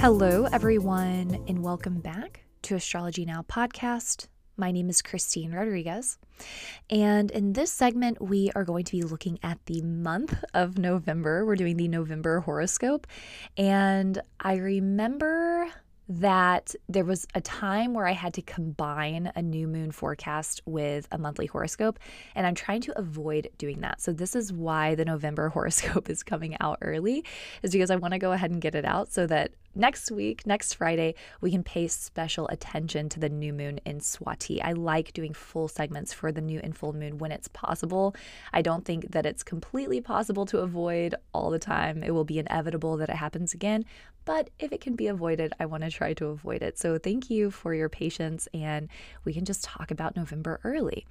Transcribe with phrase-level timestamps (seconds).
[0.00, 4.28] Hello, everyone, and welcome back to Astrology Now podcast.
[4.56, 6.16] My name is Christine Rodriguez.
[6.88, 11.44] And in this segment, we are going to be looking at the month of November.
[11.44, 13.06] We're doing the November horoscope.
[13.58, 15.70] And I remember
[16.08, 21.06] that there was a time where I had to combine a new moon forecast with
[21.12, 22.00] a monthly horoscope,
[22.34, 24.00] and I'm trying to avoid doing that.
[24.00, 27.24] So, this is why the November horoscope is coming out early,
[27.62, 30.46] is because I want to go ahead and get it out so that next week,
[30.46, 34.60] next Friday, we can pay special attention to the new moon in Swati.
[34.62, 38.14] I like doing full segments for the new and full moon when it's possible.
[38.52, 42.02] I don't think that it's completely possible to avoid all the time.
[42.02, 43.84] It will be inevitable that it happens again,
[44.24, 46.78] but if it can be avoided, I want to try to avoid it.
[46.78, 48.88] So thank you for your patience, and
[49.24, 51.06] we can just talk about November early.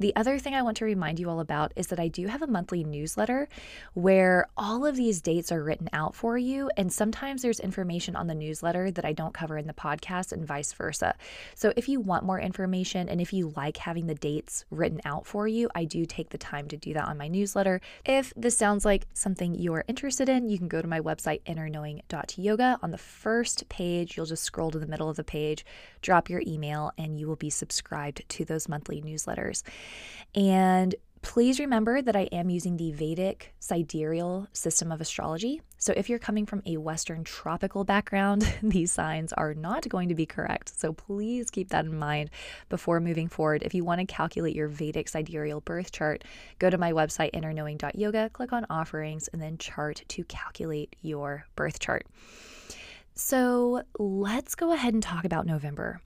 [0.00, 2.42] The other thing I want to remind you all about is that I do have
[2.42, 3.48] a monthly newsletter
[3.92, 6.68] where all of these dates are written out for you.
[6.76, 10.44] And sometimes there's information on the newsletter that I don't cover in the podcast and
[10.44, 11.14] vice versa.
[11.54, 15.26] So if you want more information and if you like having the dates written out
[15.26, 17.80] for you, I do take the time to do that on my newsletter.
[18.04, 21.42] If this sounds like something you are interested in, you can go to my website,
[21.44, 22.80] innerknowing.yoga.
[22.82, 25.64] On the first page, you'll just scroll to the middle of the page,
[26.02, 29.62] drop your email, and you will be subscribed to those monthly newsletters.
[30.34, 35.62] And please remember that I am using the Vedic sidereal system of astrology.
[35.78, 40.14] So if you're coming from a Western tropical background, these signs are not going to
[40.14, 40.78] be correct.
[40.78, 42.30] So please keep that in mind
[42.68, 43.62] before moving forward.
[43.62, 46.24] If you want to calculate your Vedic sidereal birth chart,
[46.58, 51.78] go to my website, innerknowing.yoga, click on offerings, and then chart to calculate your birth
[51.78, 52.06] chart.
[53.14, 56.02] So let's go ahead and talk about November.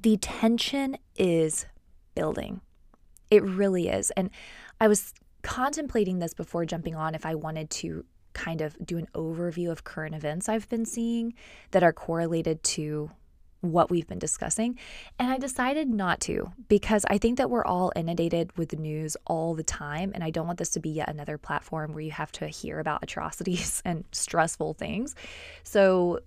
[0.00, 1.66] The tension is
[2.16, 2.60] building.
[3.30, 4.10] It really is.
[4.12, 4.30] And
[4.80, 9.06] I was contemplating this before jumping on if I wanted to kind of do an
[9.14, 11.32] overview of current events I've been seeing
[11.70, 13.10] that are correlated to
[13.60, 14.78] what we've been discussing.
[15.18, 19.16] And I decided not to because I think that we're all inundated with the news
[19.26, 20.12] all the time.
[20.14, 22.78] And I don't want this to be yet another platform where you have to hear
[22.78, 25.14] about atrocities and stressful things.
[25.62, 26.20] So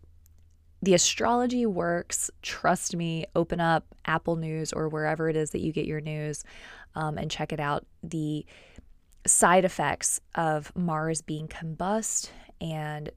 [0.82, 2.32] the astrology works.
[2.42, 6.44] Trust me, open up Apple News or wherever it is that you get your news
[6.96, 7.86] um, and check it out.
[8.02, 8.46] The
[9.26, 12.30] side effects of Mars being combust
[12.62, 13.12] and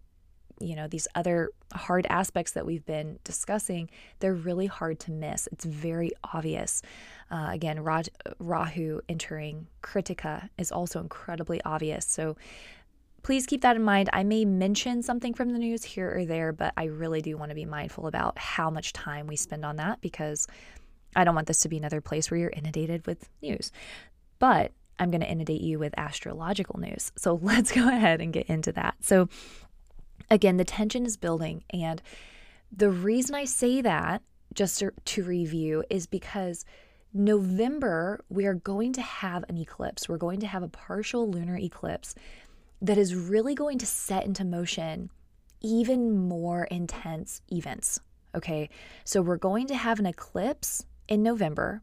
[0.60, 3.90] you know these other hard aspects that we've been discussing
[4.20, 6.82] they're really hard to miss it's very obvious
[7.30, 8.08] uh, again Raj,
[8.38, 12.36] rahu entering kritika is also incredibly obvious so
[13.22, 14.10] please keep that in mind.
[14.12, 17.50] I may mention something from the news here or there, but I really do want
[17.50, 20.46] to be mindful about how much time we spend on that because
[21.14, 23.70] I don't want this to be another place where you're inundated with news.
[24.38, 27.12] But I'm going to inundate you with astrological news.
[27.16, 28.96] So let's go ahead and get into that.
[29.00, 29.28] So,
[30.30, 31.64] again, the tension is building.
[31.70, 32.02] And
[32.74, 34.22] the reason I say that,
[34.54, 36.64] just to, review, is because
[37.14, 40.08] November, we are going to have an eclipse.
[40.08, 42.14] We're going to have a partial lunar eclipse
[42.82, 45.08] that is really going to set into motion
[45.62, 48.00] even more intense events.
[48.34, 48.68] Okay,
[49.04, 51.82] so we're going to have an eclipse in November.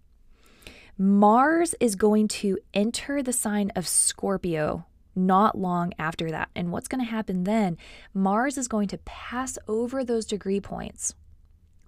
[0.98, 6.50] Mars is going to enter the sign of Scorpio not long after that.
[6.56, 7.78] And what's going to happen then?
[8.14, 11.14] Mars is going to pass over those degree points,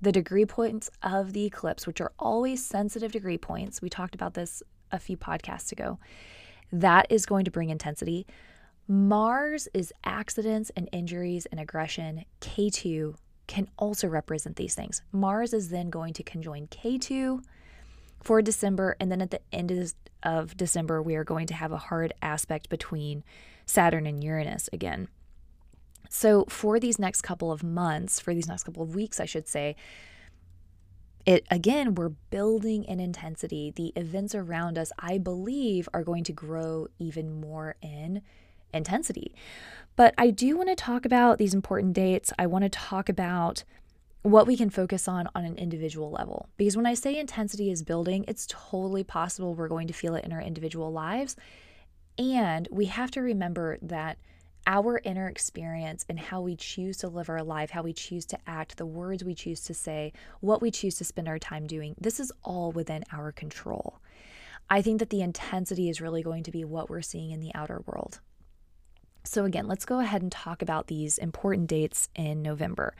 [0.02, 3.82] the degree points of the eclipse, which are always sensitive degree points.
[3.82, 6.00] We talked about this a few podcasts ago.
[6.72, 8.26] That is going to bring intensity.
[8.88, 12.26] Mars is accidents and injuries and aggression.
[12.42, 13.16] Ketu
[13.48, 15.02] can also represent these things.
[15.12, 17.44] Mars is then going to conjoin Ketu
[18.24, 19.94] for December, and then at the end
[20.24, 23.24] of December, we are going to have a hard aspect between
[23.66, 25.08] Saturn and Uranus again.
[26.10, 29.48] So, for these next couple of months, for these next couple of weeks, I should
[29.48, 29.76] say,
[31.26, 33.72] it again, we're building in intensity.
[33.76, 38.22] The events around us, I believe, are going to grow even more in
[38.74, 39.34] intensity.
[39.96, 42.32] But I do want to talk about these important dates.
[42.40, 43.64] I want to talk about
[44.24, 46.48] what we can focus on on an individual level.
[46.58, 50.26] Because when I say intensity is building, it's totally possible we're going to feel it
[50.26, 51.36] in our individual lives.
[52.18, 54.18] And we have to remember that
[54.68, 58.38] our inner experience and how we choose to live our life, how we choose to
[58.46, 61.96] act, the words we choose to say, what we choose to spend our time doing,
[62.00, 64.00] this is all within our control.
[64.70, 67.54] I think that the intensity is really going to be what we're seeing in the
[67.56, 68.20] outer world.
[69.24, 72.96] So, again, let's go ahead and talk about these important dates in November.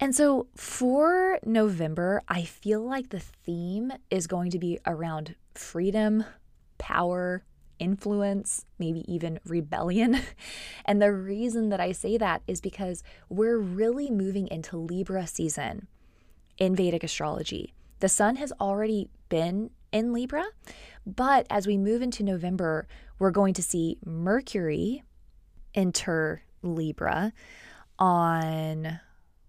[0.00, 6.24] And so, for November, I feel like the theme is going to be around freedom,
[6.78, 7.44] power,
[7.78, 10.20] influence, maybe even rebellion.
[10.84, 15.88] and the reason that I say that is because we're really moving into Libra season
[16.58, 17.74] in Vedic astrology.
[18.00, 20.44] The sun has already been in Libra,
[21.06, 22.86] but as we move into November,
[23.18, 25.04] we're going to see Mercury
[25.74, 27.32] enter Libra
[27.98, 29.00] on,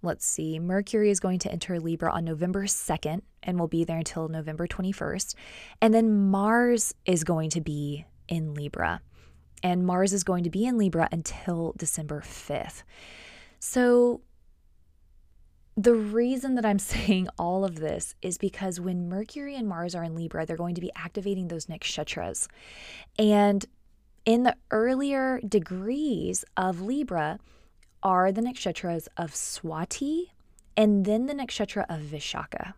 [0.02, 3.98] let's see, Mercury is going to enter Libra on November 2nd and will be there
[3.98, 5.36] until November 21st.
[5.82, 9.02] And then Mars is going to be in Libra.
[9.64, 12.84] And Mars is going to be in Libra until December 5th.
[13.60, 14.22] So
[15.78, 20.04] the reason that I'm saying all of this is because when Mercury and Mars are
[20.04, 22.48] in Libra, they're going to be activating those nakshatras.
[23.18, 23.66] And
[24.26, 27.40] in the earlier degrees of Libra
[28.02, 30.32] are the nakshatras of Swati
[30.76, 32.74] and then the nakshatra of Vishaka.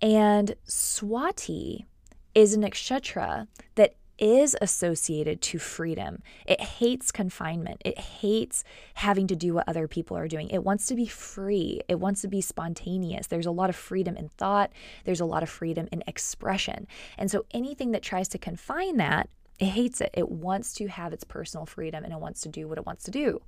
[0.00, 1.86] And Swati
[2.34, 6.22] is a nakshatra that is associated to freedom.
[6.46, 7.82] It hates confinement.
[7.84, 8.62] It hates
[8.94, 10.48] having to do what other people are doing.
[10.50, 11.80] It wants to be free.
[11.88, 13.26] It wants to be spontaneous.
[13.26, 14.70] There's a lot of freedom in thought,
[15.04, 16.86] there's a lot of freedom in expression.
[17.18, 19.28] And so anything that tries to confine that,
[19.62, 20.10] it hates it.
[20.12, 23.04] It wants to have its personal freedom and it wants to do what it wants
[23.04, 23.40] to do.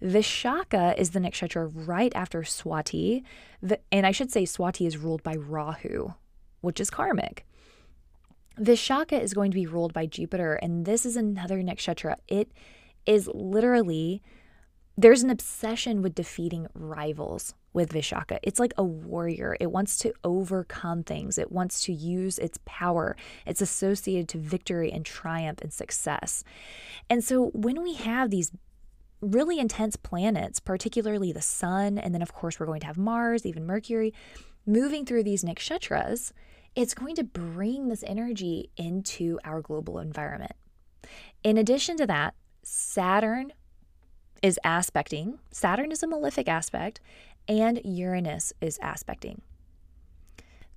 [0.00, 3.24] Vishaka is the nakshatra right after Swati.
[3.90, 6.12] And I should say Swati is ruled by Rahu,
[6.60, 7.44] which is karmic.
[8.60, 12.16] Vishaka is going to be ruled by Jupiter, and this is another nakshatra.
[12.28, 12.52] It
[13.04, 14.22] is literally,
[14.96, 18.38] there's an obsession with defeating rivals with Vishaka.
[18.42, 19.56] It's like a warrior.
[19.60, 23.16] It wants to overcome things, it wants to use its power.
[23.46, 26.44] It's associated to victory and triumph and success.
[27.08, 28.52] And so when we have these
[29.20, 33.44] really intense planets, particularly the sun, and then of course we're going to have Mars,
[33.44, 34.14] even Mercury,
[34.66, 36.32] moving through these nakshatras,
[36.74, 40.52] it's going to bring this energy into our global environment.
[41.42, 43.52] In addition to that, Saturn
[44.42, 47.00] is aspecting, Saturn is a malefic aspect,
[47.50, 49.42] and Uranus is aspecting.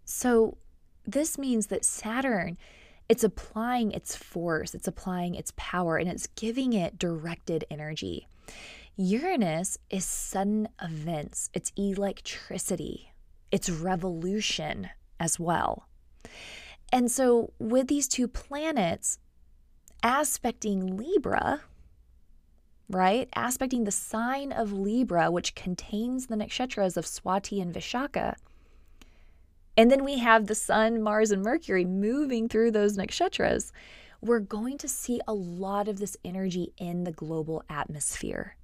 [0.05, 0.57] So
[1.05, 2.57] this means that Saturn
[3.09, 8.27] it's applying its force, it's applying its power, and it's giving it directed energy.
[8.95, 13.13] Uranus is sudden events, it's electricity,
[13.51, 15.89] it's revolution as well.
[16.91, 19.19] And so, with these two planets
[20.01, 21.61] aspecting Libra,
[22.89, 23.29] right?
[23.35, 28.35] Aspecting the sign of Libra, which contains the nakshatras of Swati and Vishaka.
[29.75, 33.71] And then we have the Sun, Mars, and Mercury moving through those nakshatras.
[34.21, 38.55] We're going to see a lot of this energy in the global atmosphere.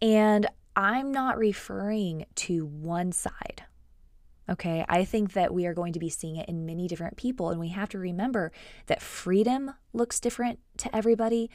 [0.00, 3.64] And I'm not referring to one side.
[4.50, 7.50] Okay, I think that we are going to be seeing it in many different people.
[7.50, 8.50] And we have to remember
[8.86, 11.50] that freedom looks different to everybody,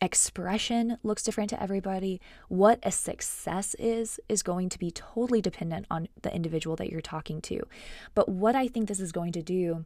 [0.00, 2.20] expression looks different to everybody.
[2.48, 7.00] What a success is, is going to be totally dependent on the individual that you're
[7.00, 7.60] talking to.
[8.14, 9.84] But what I think this is going to do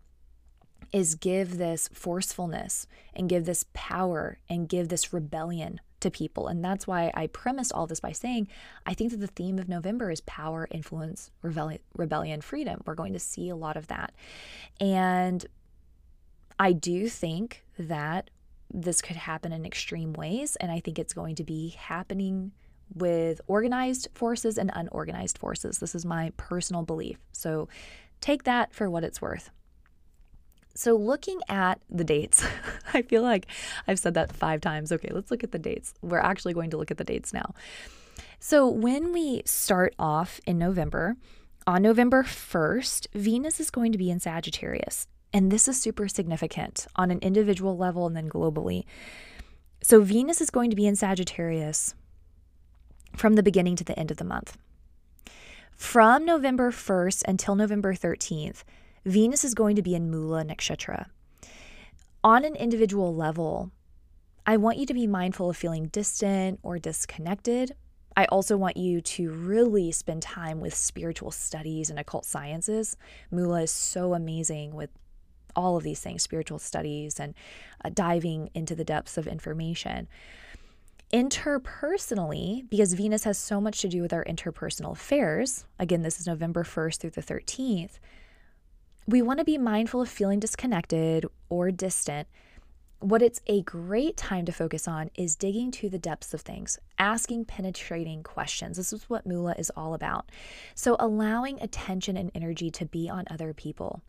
[0.93, 6.49] is give this forcefulness and give this power and give this rebellion to people.
[6.49, 8.49] And that's why I premised all this by saying
[8.85, 12.82] I think that the theme of November is power, influence, rebellion, rebellion, freedom.
[12.85, 14.13] We're going to see a lot of that.
[14.81, 15.46] And
[16.58, 18.31] I do think that
[18.72, 20.56] this could happen in extreme ways.
[20.56, 22.52] And I think it's going to be happening
[22.94, 25.79] with organized forces and unorganized forces.
[25.79, 27.19] This is my personal belief.
[27.32, 27.69] So
[28.20, 29.50] take that for what it's worth.
[30.74, 32.43] So, looking at the dates,
[32.94, 33.46] I feel like
[33.86, 34.91] I've said that five times.
[34.91, 35.93] Okay, let's look at the dates.
[36.00, 37.55] We're actually going to look at the dates now.
[38.38, 41.17] So, when we start off in November,
[41.67, 45.06] on November 1st, Venus is going to be in Sagittarius.
[45.32, 48.84] And this is super significant on an individual level and then globally.
[49.82, 51.94] So, Venus is going to be in Sagittarius
[53.17, 54.56] from the beginning to the end of the month.
[55.77, 58.62] From November 1st until November 13th,
[59.05, 61.06] Venus is going to be in Mula Nakshatra.
[62.22, 63.72] On an individual level,
[64.46, 67.72] I want you to be mindful of feeling distant or disconnected.
[68.17, 72.96] I also want you to really spend time with spiritual studies and occult sciences.
[73.31, 74.91] Mula is so amazing with
[75.55, 77.35] all of these things spiritual studies and
[77.85, 80.09] uh, diving into the depths of information.
[81.13, 86.27] Interpersonally, because Venus has so much to do with our interpersonal affairs, again, this is
[86.27, 87.99] November 1st through the 13th
[89.06, 92.29] we want to be mindful of feeling disconnected or distant.
[93.01, 96.79] What it's a great time to focus on is digging to the depths of things,
[96.99, 98.77] asking penetrating questions.
[98.77, 100.31] This is what Mula is all about.
[100.77, 104.03] So, allowing attention and energy to be on other people,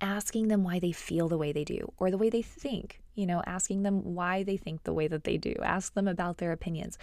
[0.00, 3.26] asking them why they feel the way they do or the way they think, you
[3.26, 6.52] know, asking them why they think the way that they do, ask them about their
[6.52, 6.98] opinions.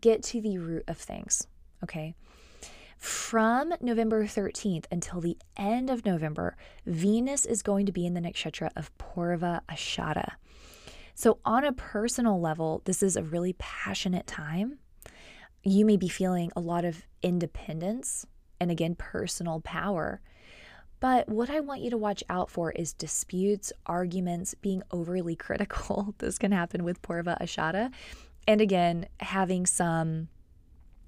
[0.00, 1.46] Get to the root of things,
[1.82, 2.14] okay?
[2.98, 6.56] From November 13th until the end of November,
[6.86, 10.32] Venus is going to be in the nakshatra of Purva Ashada.
[11.16, 14.78] So, on a personal level, this is a really passionate time.
[15.62, 18.26] You may be feeling a lot of independence
[18.60, 20.20] and again, personal power.
[21.04, 26.14] But what I want you to watch out for is disputes, arguments, being overly critical.
[26.16, 27.92] this can happen with Purva Ashada.
[28.48, 30.28] And again, having some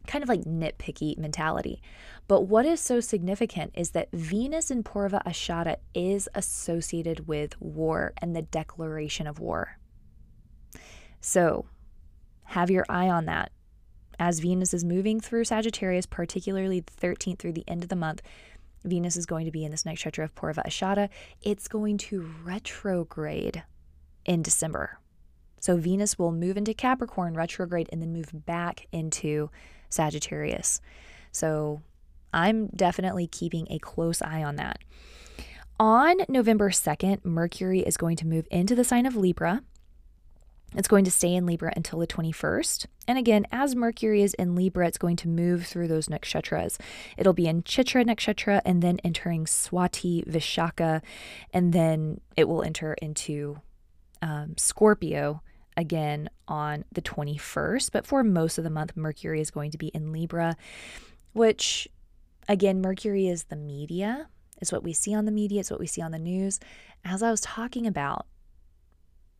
[0.06, 1.80] kind of like nitpicky mentality.
[2.28, 8.12] But what is so significant is that Venus in Purva Ashada is associated with war
[8.18, 9.78] and the declaration of war.
[11.22, 11.64] So
[12.44, 13.50] have your eye on that.
[14.18, 18.22] As Venus is moving through Sagittarius, particularly the 13th through the end of the month,
[18.84, 21.08] Venus is going to be in this nakshatra of Purva Ashada.
[21.42, 23.64] It's going to retrograde
[24.24, 24.98] in December.
[25.60, 29.50] So Venus will move into Capricorn, retrograde, and then move back into
[29.88, 30.80] Sagittarius.
[31.32, 31.82] So
[32.32, 34.78] I'm definitely keeping a close eye on that.
[35.78, 39.62] On November 2nd, Mercury is going to move into the sign of Libra.
[40.74, 42.86] It's going to stay in Libra until the 21st.
[43.08, 46.78] And again, as Mercury is in Libra, it's going to move through those nakshatras.
[47.16, 51.02] It'll be in Chitra nakshatra and then entering Swati Vishaka,
[51.52, 53.60] and then it will enter into
[54.22, 55.40] um, Scorpio
[55.76, 57.90] again on the 21st.
[57.92, 60.56] But for most of the month, Mercury is going to be in Libra,
[61.32, 61.88] which
[62.48, 64.28] again, Mercury is the media.
[64.60, 66.60] It's what we see on the media, it's what we see on the news.
[67.04, 68.26] As I was talking about,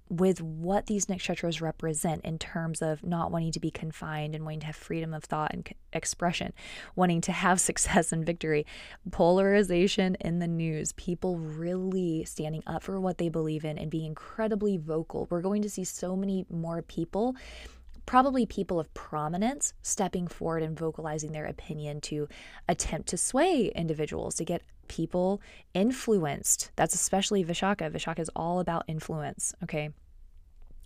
[0.09, 4.61] with what these nakshatras represent in terms of not wanting to be confined and wanting
[4.61, 6.53] to have freedom of thought and expression,
[6.95, 8.67] wanting to have success and victory,
[9.11, 14.07] polarization in the news, people really standing up for what they believe in and being
[14.07, 15.27] incredibly vocal.
[15.31, 17.35] We're going to see so many more people
[18.07, 22.29] probably people of prominence stepping forward and vocalizing their opinion to
[22.69, 25.41] attempt to sway individuals, to get people
[25.75, 26.71] influenced.
[26.77, 27.91] That's especially Vishaka.
[27.91, 29.91] Vishaka is all about influence, okay?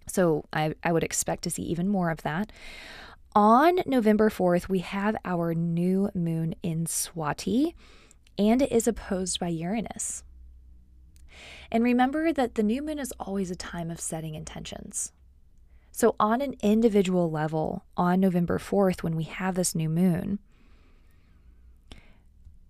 [0.07, 2.50] So I, I would expect to see even more of that.
[3.35, 7.75] On November 4th, we have our new moon in Swati,
[8.37, 10.25] and it is opposed by Uranus.
[11.71, 15.12] And remember that the new moon is always a time of setting intentions.
[16.00, 20.38] So, on an individual level, on November 4th, when we have this new moon,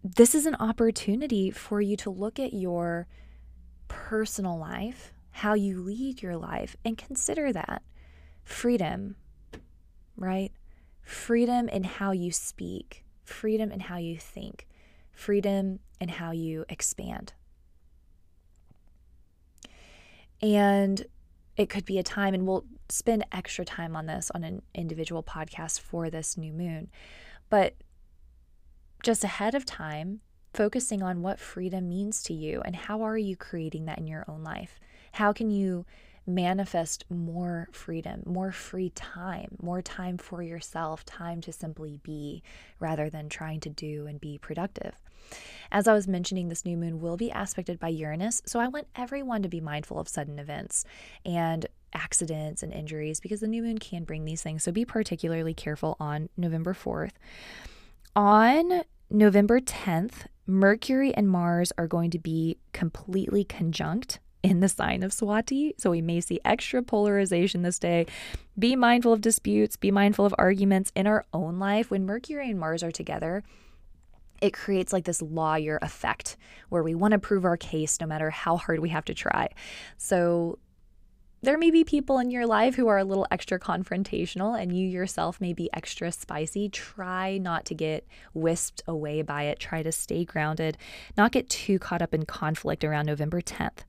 [0.03, 3.07] this is an opportunity for you to look at your
[3.87, 7.85] personal life, how you lead your life, and consider that
[8.43, 9.15] freedom,
[10.17, 10.51] right?
[11.01, 14.67] Freedom in how you speak, freedom in how you think,
[15.13, 17.33] freedom in how you expand.
[20.43, 21.07] And
[21.57, 25.23] it could be a time, and we'll spend extra time on this on an individual
[25.23, 26.89] podcast for this new moon.
[27.49, 27.75] But
[29.03, 30.21] just ahead of time,
[30.53, 34.25] focusing on what freedom means to you and how are you creating that in your
[34.29, 34.79] own life?
[35.13, 35.87] How can you
[36.27, 42.43] manifest more freedom, more free time, more time for yourself, time to simply be
[42.79, 44.95] rather than trying to do and be productive?
[45.71, 48.89] As I was mentioning, this new moon will be aspected by Uranus, so I want
[48.97, 50.85] everyone to be mindful of sudden events
[51.25, 54.63] and accidents and injuries because the new moon can bring these things.
[54.63, 57.13] So be particularly careful on November 4th.
[58.17, 65.03] On November 10th, Mercury and Mars are going to be completely conjunct in the sign
[65.03, 65.73] of Swati.
[65.79, 68.07] So we may see extra polarization this day.
[68.59, 71.91] Be mindful of disputes, be mindful of arguments in our own life.
[71.91, 73.43] When Mercury and Mars are together,
[74.41, 76.37] it creates like this lawyer effect
[76.71, 79.49] where we want to prove our case no matter how hard we have to try.
[79.99, 80.59] So
[81.43, 84.87] there may be people in your life who are a little extra confrontational and you
[84.87, 86.69] yourself may be extra spicy.
[86.69, 89.59] Try not to get whisked away by it.
[89.59, 90.77] Try to stay grounded,
[91.17, 93.85] not get too caught up in conflict around November 10th.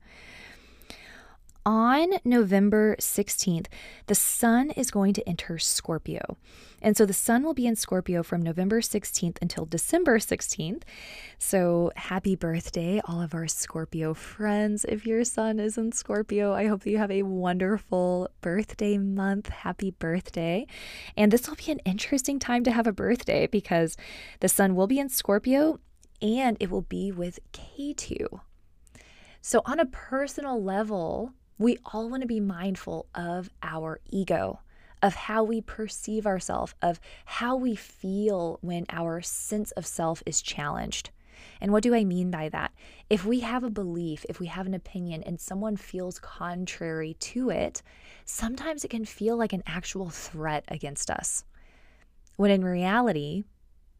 [1.64, 3.66] On November 16th,
[4.08, 6.36] the sun is going to enter Scorpio.
[6.80, 10.82] And so the sun will be in Scorpio from November 16th until December 16th.
[11.38, 14.84] So happy birthday, all of our Scorpio friends.
[14.88, 19.48] If your sun is in Scorpio, I hope that you have a wonderful birthday month.
[19.48, 20.66] Happy birthday.
[21.16, 23.96] And this will be an interesting time to have a birthday because
[24.40, 25.78] the sun will be in Scorpio
[26.20, 28.40] and it will be with Ketu.
[29.40, 34.60] So, on a personal level, we all want to be mindful of our ego,
[35.02, 40.42] of how we perceive ourselves, of how we feel when our sense of self is
[40.42, 41.10] challenged.
[41.60, 42.72] And what do I mean by that?
[43.10, 47.50] If we have a belief, if we have an opinion, and someone feels contrary to
[47.50, 47.82] it,
[48.24, 51.44] sometimes it can feel like an actual threat against us.
[52.36, 53.44] When in reality,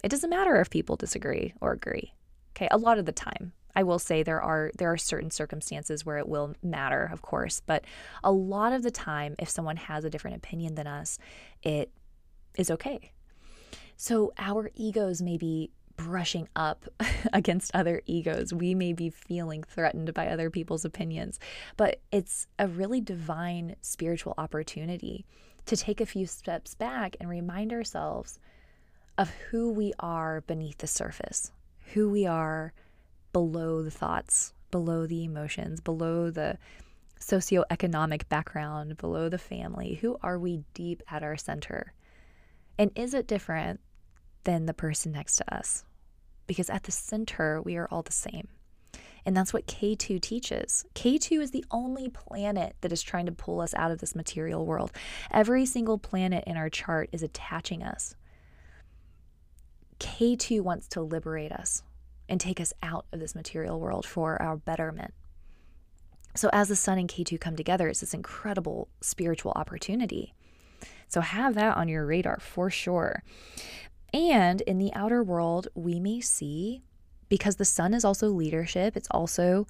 [0.02, 2.14] it doesn't matter if people disagree or agree.
[2.56, 3.52] Okay, a lot of the time.
[3.74, 7.62] I will say there are there are certain circumstances where it will matter, of course,
[7.64, 7.84] but
[8.22, 11.18] a lot of the time if someone has a different opinion than us,
[11.62, 11.90] it
[12.56, 13.12] is okay.
[13.96, 16.86] So our egos may be brushing up
[17.32, 18.52] against other egos.
[18.52, 21.38] We may be feeling threatened by other people's opinions,
[21.76, 25.24] but it's a really divine spiritual opportunity
[25.66, 28.38] to take a few steps back and remind ourselves
[29.16, 31.52] of who we are beneath the surface,
[31.92, 32.72] who we are
[33.32, 36.58] below the thoughts, below the emotions, below the
[37.20, 39.94] socioeconomic background, below the family.
[40.02, 41.92] Who are we deep at our center?
[42.78, 43.80] And is it different
[44.44, 45.84] than the person next to us?
[46.46, 48.48] Because at the center, we are all the same.
[49.24, 50.84] And that's what Ketu teaches.
[50.94, 54.66] Ketu is the only planet that is trying to pull us out of this material
[54.66, 54.90] world.
[55.30, 58.16] Every single planet in our chart is attaching us.
[60.00, 61.84] Ketu wants to liberate us
[62.28, 65.14] and take us out of this material world for our betterment.
[66.34, 70.34] So, as the sun and Ketu come together, it's this incredible spiritual opportunity.
[71.08, 73.22] So, have that on your radar for sure.
[74.14, 76.82] And in the outer world, we may see,
[77.28, 79.66] because the sun is also leadership, it's also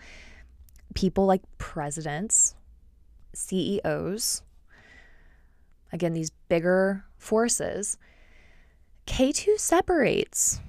[0.95, 2.55] people like presidents,
[3.35, 4.43] CEOs,
[5.93, 7.99] again, these bigger forces.
[9.07, 10.61] Ketu separates.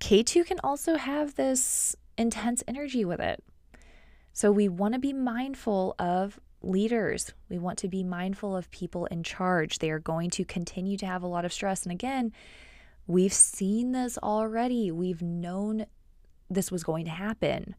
[0.00, 3.42] Ketu can also have this intense energy with it.
[4.32, 7.32] So we want to be mindful of leaders.
[7.48, 9.78] We want to be mindful of people in charge.
[9.78, 11.84] They are going to continue to have a lot of stress.
[11.84, 12.32] And again,
[13.06, 14.90] we've seen this already.
[14.90, 15.86] We've known
[16.50, 17.74] this was going to happen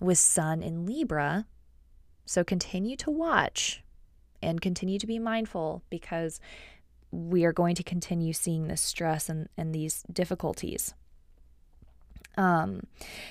[0.00, 1.46] with Sun in Libra.
[2.24, 3.82] So continue to watch
[4.40, 6.40] and continue to be mindful because
[7.10, 10.94] we are going to continue seeing this stress and, and these difficulties.
[12.36, 12.86] Um,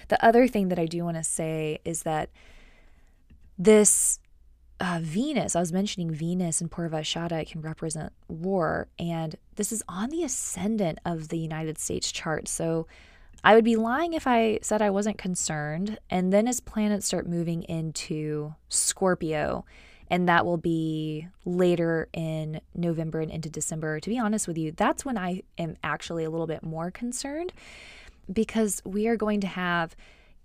[0.09, 2.29] the other thing that I do want to say is that
[3.57, 4.19] this
[4.79, 10.09] uh, Venus, I was mentioning Venus and Purvashada can represent war, and this is on
[10.09, 12.47] the ascendant of the United States chart.
[12.47, 12.87] So
[13.43, 15.99] I would be lying if I said I wasn't concerned.
[16.09, 19.65] And then as planets start moving into Scorpio,
[20.09, 24.71] and that will be later in November and into December, to be honest with you,
[24.71, 27.53] that's when I am actually a little bit more concerned
[28.31, 29.95] because we are going to have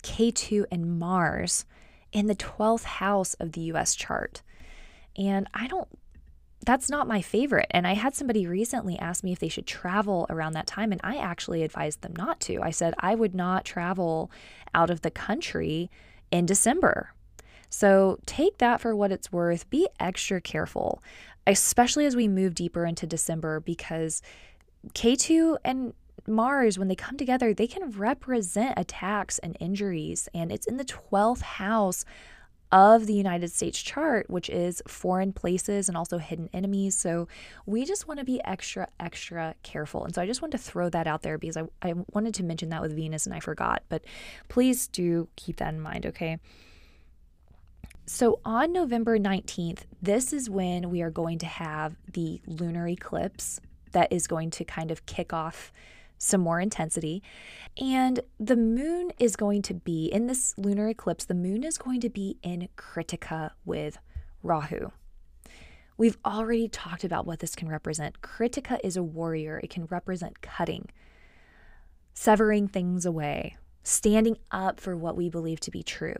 [0.03, 1.65] Ketu and Mars
[2.11, 4.41] in the 12th house of the US chart.
[5.17, 5.87] And I don't,
[6.65, 7.67] that's not my favorite.
[7.71, 11.01] And I had somebody recently ask me if they should travel around that time, and
[11.03, 12.61] I actually advised them not to.
[12.61, 14.31] I said I would not travel
[14.73, 15.89] out of the country
[16.31, 17.13] in December.
[17.69, 19.69] So take that for what it's worth.
[19.69, 21.01] Be extra careful,
[21.45, 24.21] especially as we move deeper into December, because
[24.93, 25.93] Ketu and
[26.27, 30.27] Mars, when they come together, they can represent attacks and injuries.
[30.33, 32.05] And it's in the 12th house
[32.71, 36.95] of the United States chart, which is foreign places and also hidden enemies.
[36.95, 37.27] So
[37.65, 40.03] we just want to be extra, extra careful.
[40.03, 42.43] And so I just wanted to throw that out there because I, I wanted to
[42.43, 43.83] mention that with Venus and I forgot.
[43.87, 44.03] But
[44.49, 46.39] please do keep that in mind, okay?
[48.05, 53.61] So on November 19th, this is when we are going to have the lunar eclipse
[53.91, 55.71] that is going to kind of kick off
[56.17, 57.21] some more intensity.
[57.79, 62.01] And the moon is going to be in this lunar eclipse, the moon is going
[62.01, 63.97] to be in Kritika with
[64.43, 64.91] Rahu.
[65.97, 68.21] We've already talked about what this can represent.
[68.21, 70.89] Kritika is a warrior, it can represent cutting,
[72.13, 76.15] severing things away, standing up for what we believe to be true.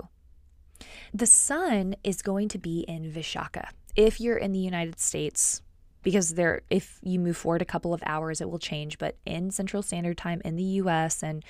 [1.14, 3.70] The sun is going to be in Vishaka.
[3.96, 5.62] If you're in the United States,
[6.04, 8.98] because there if you move forward a couple of hours it will change.
[8.98, 11.44] But in central standard time in the US and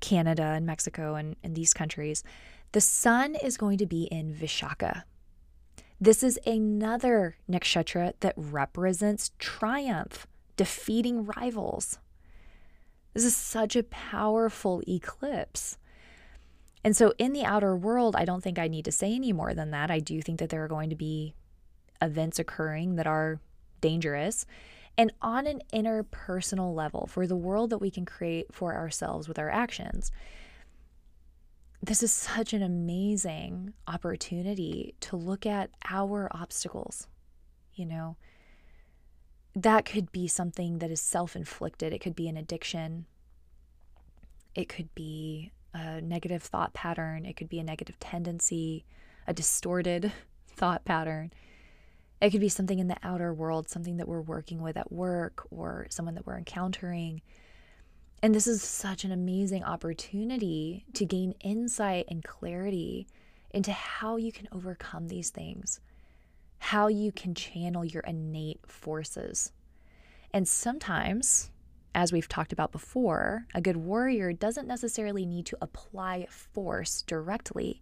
[0.00, 2.22] Canada and Mexico and, and these countries
[2.72, 5.04] the sun is going to be in Vishaka.
[6.00, 11.98] This is another nakshatra that represents triumph defeating rivals.
[13.14, 15.78] This is such a powerful eclipse.
[16.84, 19.54] And so in the outer world I don't think I need to say any more
[19.54, 19.90] than that.
[19.90, 21.34] I do think that there are going to be
[22.00, 23.40] events occurring that are
[23.80, 24.46] dangerous,
[24.96, 29.38] and on an interpersonal level for the world that we can create for ourselves with
[29.38, 30.10] our actions.
[31.80, 37.06] This is such an amazing opportunity to look at our obstacles.
[37.74, 38.16] You know,
[39.54, 43.06] that could be something that is self inflicted, it could be an addiction,
[44.54, 48.84] it could be a negative thought pattern, it could be a negative tendency,
[49.26, 50.12] a distorted
[50.48, 51.32] thought pattern.
[52.20, 55.46] It could be something in the outer world, something that we're working with at work
[55.50, 57.22] or someone that we're encountering.
[58.22, 63.06] And this is such an amazing opportunity to gain insight and clarity
[63.52, 65.80] into how you can overcome these things,
[66.58, 69.52] how you can channel your innate forces.
[70.32, 71.50] And sometimes,
[71.94, 77.80] as we've talked about before, a good warrior doesn't necessarily need to apply force directly.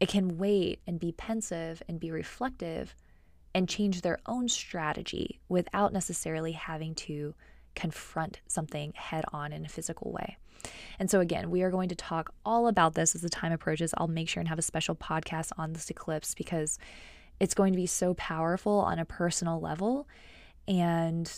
[0.00, 2.94] It can wait and be pensive and be reflective
[3.56, 7.34] and change their own strategy without necessarily having to
[7.74, 10.36] confront something head on in a physical way.
[10.98, 13.94] And so, again, we are going to talk all about this as the time approaches.
[13.96, 16.78] I'll make sure and have a special podcast on this eclipse because
[17.40, 20.06] it's going to be so powerful on a personal level.
[20.68, 21.32] And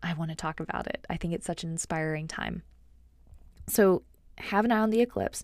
[0.00, 1.04] I want to talk about it.
[1.10, 2.62] I think it's such an inspiring time.
[3.66, 4.02] So,
[4.38, 5.42] have an eye on the eclipse.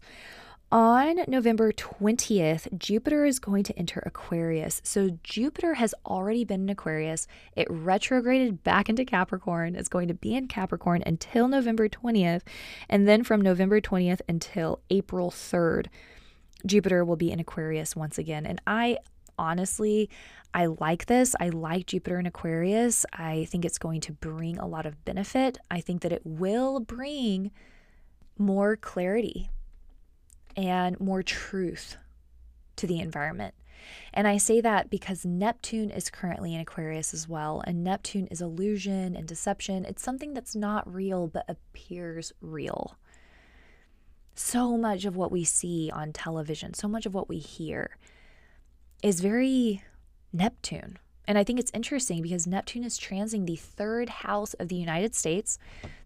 [0.70, 4.82] On November 20th, Jupiter is going to enter Aquarius.
[4.84, 7.26] So, Jupiter has already been in Aquarius.
[7.56, 9.74] It retrograded back into Capricorn.
[9.74, 12.42] It's going to be in Capricorn until November 20th.
[12.86, 15.86] And then from November 20th until April 3rd,
[16.66, 18.44] Jupiter will be in Aquarius once again.
[18.44, 18.98] And I
[19.38, 20.10] honestly,
[20.52, 21.34] I like this.
[21.40, 23.06] I like Jupiter in Aquarius.
[23.14, 25.56] I think it's going to bring a lot of benefit.
[25.70, 27.52] I think that it will bring
[28.36, 29.48] more clarity
[30.58, 31.96] and more truth
[32.74, 33.54] to the environment.
[34.12, 37.62] And I say that because Neptune is currently in Aquarius as well.
[37.64, 39.84] And Neptune is illusion and deception.
[39.84, 42.98] It's something that's not real but appears real.
[44.34, 47.96] So much of what we see on television, so much of what we hear
[49.00, 49.84] is very
[50.32, 50.98] Neptune.
[51.28, 55.14] And I think it's interesting because Neptune is transiting the third house of the United
[55.14, 55.58] States.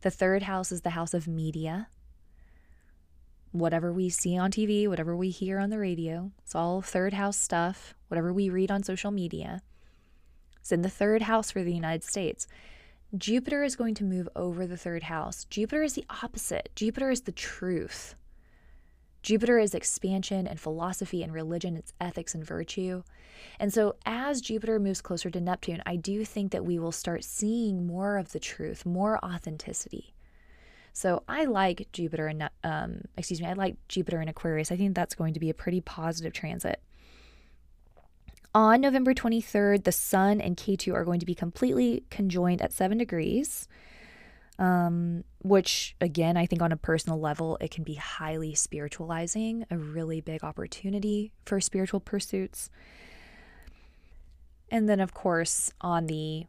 [0.03, 1.88] The third house is the house of media,
[3.53, 7.37] whatever we see on TV, whatever we hear on the radio, it's all third house
[7.37, 9.62] stuff, whatever we read on social media.
[10.61, 12.47] It's in the third house for the United States.
[13.17, 15.45] Jupiter is going to move over the third house.
[15.45, 16.71] Jupiter is the opposite.
[16.75, 18.15] Jupiter is the truth.
[19.23, 23.05] Jupiter is expansion and philosophy and religion, it's ethics and virtue.
[23.61, 27.23] And so, as Jupiter moves closer to Neptune, I do think that we will start
[27.23, 30.12] seeing more of the truth, more authenticity.
[30.93, 34.71] So I like Jupiter and um, excuse me, I like Jupiter in Aquarius.
[34.71, 36.81] I think that's going to be a pretty positive transit.
[38.55, 42.99] On November 23rd, the Sun and Ketu are going to be completely conjoined at seven
[42.99, 43.67] degrees,
[44.59, 49.79] um, which, again, I think on a personal level, it can be highly spiritualizing, a
[49.79, 52.69] really big opportunity for spiritual pursuits.
[54.71, 56.45] And then, of course, on the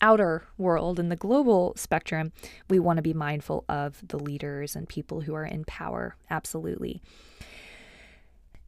[0.00, 2.32] outer world and the global spectrum,
[2.68, 6.16] we want to be mindful of the leaders and people who are in power.
[6.30, 7.02] Absolutely.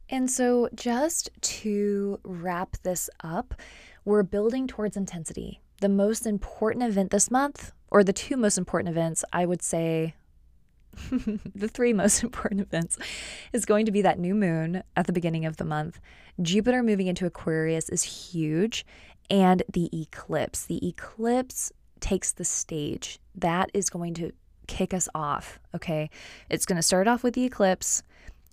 [0.09, 3.55] And so, just to wrap this up,
[4.05, 5.61] we're building towards intensity.
[5.81, 10.15] The most important event this month, or the two most important events, I would say
[11.55, 12.97] the three most important events
[13.51, 15.99] is going to be that new moon at the beginning of the month.
[16.41, 18.85] Jupiter moving into Aquarius is huge
[19.33, 20.63] and the eclipse.
[20.65, 23.19] The eclipse takes the stage.
[23.33, 24.31] That is going to
[24.67, 25.59] kick us off.
[25.73, 26.11] Okay.
[26.51, 28.03] It's going to start off with the eclipse.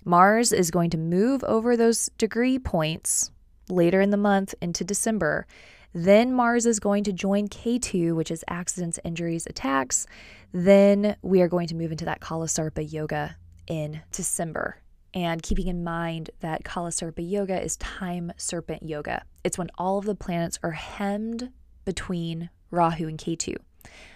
[0.07, 3.31] Mars is going to move over those degree points
[3.69, 5.47] later in the month into December.
[5.93, 10.07] Then Mars is going to join Ketu, which is accidents, injuries, attacks.
[10.53, 14.80] Then we are going to move into that Kalasarpa yoga in December
[15.14, 19.25] and keeping in mind that Kalasarpa yoga is time serpent yoga.
[19.42, 21.51] It's when all of the planets are hemmed
[21.85, 23.57] between Rahu and Ketu.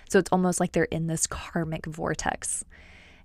[0.09, 2.65] So it's almost like they're in this karmic vortex.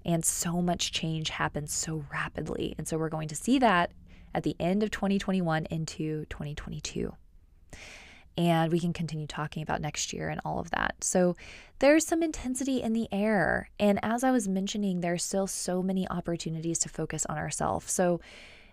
[0.06, 2.74] And so much change happens so rapidly.
[2.78, 3.92] And so we're going to see that
[4.34, 7.14] at the end of 2021 into 2022
[8.40, 10.96] and we can continue talking about next year and all of that.
[11.04, 11.36] So
[11.80, 13.70] there's some intensity in the air.
[13.78, 17.92] And as I was mentioning, there's still so many opportunities to focus on ourselves.
[17.92, 18.22] So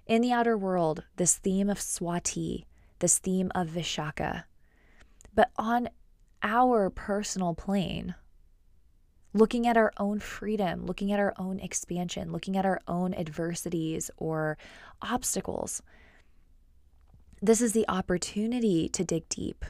[0.06, 2.64] in the outer world, this theme of Swati,
[3.00, 4.44] this theme of Vishaka,
[5.34, 5.88] but on
[6.44, 8.14] our personal plane,
[9.34, 14.12] looking at our own freedom, looking at our own expansion, looking at our own adversities
[14.16, 14.58] or
[15.02, 15.82] obstacles
[17.46, 19.64] this is the opportunity to dig deep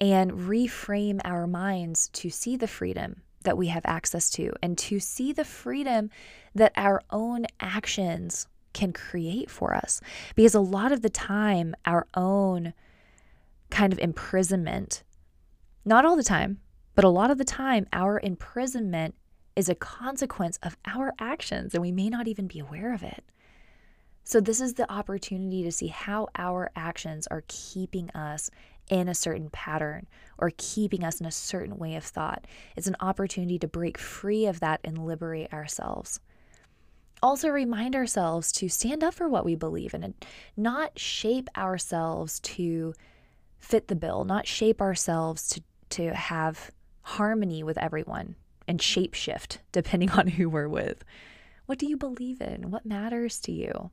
[0.00, 5.00] and reframe our minds to see the freedom that we have access to and to
[5.00, 6.10] see the freedom
[6.54, 10.00] that our own actions can create for us.
[10.34, 12.72] Because a lot of the time, our own
[13.70, 15.02] kind of imprisonment,
[15.84, 16.58] not all the time,
[16.94, 19.14] but a lot of the time, our imprisonment
[19.56, 23.24] is a consequence of our actions, and we may not even be aware of it.
[24.24, 28.50] So, this is the opportunity to see how our actions are keeping us
[28.88, 30.06] in a certain pattern
[30.38, 32.46] or keeping us in a certain way of thought.
[32.76, 36.20] It's an opportunity to break free of that and liberate ourselves.
[37.22, 40.14] Also, remind ourselves to stand up for what we believe in and
[40.56, 42.94] not shape ourselves to
[43.60, 48.34] fit the bill, not shape ourselves to, to have harmony with everyone
[48.66, 51.04] and shapeshift depending on who we're with.
[51.66, 52.70] What do you believe in?
[52.70, 53.90] What matters to you?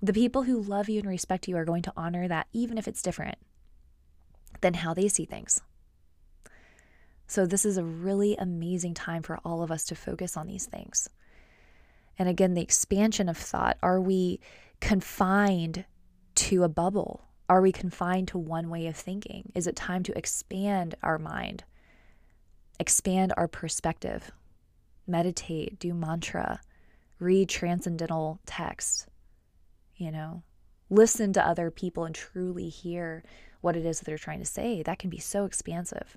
[0.00, 2.86] The people who love you and respect you are going to honor that, even if
[2.86, 3.36] it's different
[4.60, 5.60] than how they see things.
[7.26, 10.66] So, this is a really amazing time for all of us to focus on these
[10.66, 11.10] things.
[12.18, 14.40] And again, the expansion of thought are we
[14.80, 15.84] confined
[16.36, 17.24] to a bubble?
[17.48, 19.52] Are we confined to one way of thinking?
[19.54, 21.64] Is it time to expand our mind,
[22.78, 24.30] expand our perspective,
[25.06, 26.60] meditate, do mantra,
[27.18, 29.06] read transcendental text,
[29.98, 30.42] you know,
[30.90, 33.22] listen to other people and truly hear
[33.60, 34.82] what it is that they're trying to say.
[34.82, 36.16] That can be so expansive.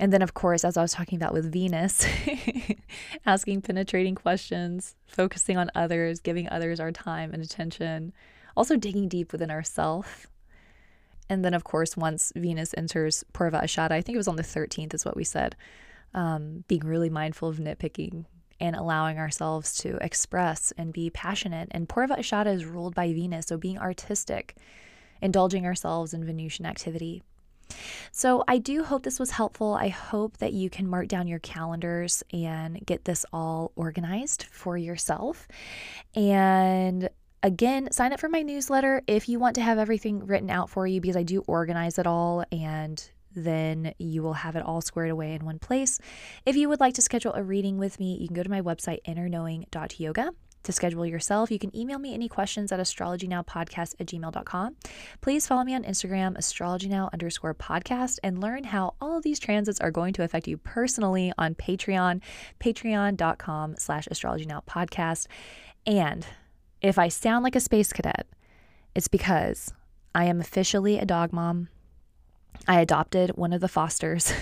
[0.00, 2.06] And then, of course, as I was talking about with Venus,
[3.26, 8.12] asking penetrating questions, focusing on others, giving others our time and attention,
[8.56, 10.28] also digging deep within ourselves
[11.30, 14.42] And then, of course, once Venus enters Purva Ashada, I think it was on the
[14.42, 15.56] 13th, is what we said,
[16.14, 18.24] um, being really mindful of nitpicking,
[18.60, 21.68] and allowing ourselves to express and be passionate.
[21.70, 24.56] And Purva Ashada is ruled by Venus, so being artistic,
[25.20, 27.22] indulging ourselves in Venusian activity.
[28.12, 29.74] So, I do hope this was helpful.
[29.74, 34.78] I hope that you can mark down your calendars and get this all organized for
[34.78, 35.46] yourself.
[36.14, 37.10] And
[37.42, 40.86] again, sign up for my newsletter if you want to have everything written out for
[40.86, 43.10] you because I do organize it all and
[43.44, 45.98] then you will have it all squared away in one place.
[46.46, 48.60] If you would like to schedule a reading with me, you can go to my
[48.60, 50.30] website, innerknowing.yoga.
[50.64, 54.76] To schedule yourself, you can email me any questions at astrologynowpodcast at gmail.com.
[55.20, 59.80] Please follow me on Instagram, astrologynow underscore podcast, and learn how all of these transits
[59.80, 62.20] are going to affect you personally on Patreon,
[62.60, 65.26] patreon.com slash astrologynowpodcast.
[65.86, 66.26] And
[66.82, 68.26] if I sound like a space cadet,
[68.94, 69.72] it's because
[70.14, 71.68] I am officially a dog mom.
[72.66, 74.32] I adopted one of the fosters,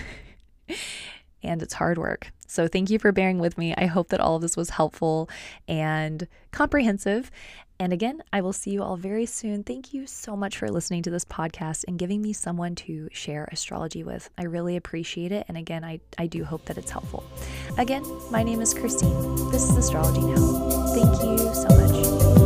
[1.42, 2.30] and it's hard work.
[2.48, 3.74] So, thank you for bearing with me.
[3.76, 5.28] I hope that all of this was helpful
[5.68, 7.30] and comprehensive.
[7.78, 9.62] And again, I will see you all very soon.
[9.62, 13.48] Thank you so much for listening to this podcast and giving me someone to share
[13.52, 14.30] astrology with.
[14.38, 15.44] I really appreciate it.
[15.48, 17.24] And again, I, I do hope that it's helpful.
[17.76, 19.50] Again, my name is Christine.
[19.50, 20.86] This is Astrology Now.
[20.94, 22.45] Thank you so much.